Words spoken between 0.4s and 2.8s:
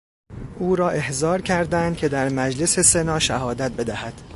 او را احضار کردند که در مجلس